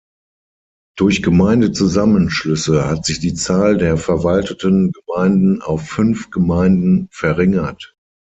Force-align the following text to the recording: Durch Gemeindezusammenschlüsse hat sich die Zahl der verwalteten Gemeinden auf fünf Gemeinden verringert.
Durch 0.97 1.21
Gemeindezusammenschlüsse 1.21 2.87
hat 2.89 3.05
sich 3.05 3.19
die 3.19 3.35
Zahl 3.35 3.77
der 3.77 3.97
verwalteten 3.97 4.91
Gemeinden 4.91 5.61
auf 5.61 5.87
fünf 5.89 6.31
Gemeinden 6.31 7.07
verringert. 7.11 7.95